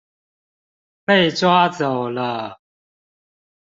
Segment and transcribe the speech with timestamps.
[1.05, 2.59] 被抓走了